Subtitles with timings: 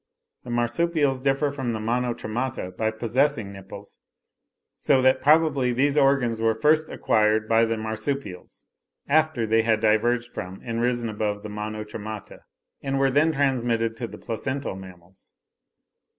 [0.43, 3.99] The Marsupials differ from the Monotremata by possessing nipples;
[4.79, 8.65] so that probably these organs were first acquired by the Marsupials,
[9.07, 12.39] after they had diverged from, and risen above, the Monotremata,
[12.81, 15.33] and were then transmitted to the placental mammals.